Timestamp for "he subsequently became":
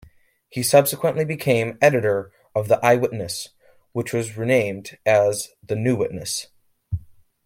0.49-1.77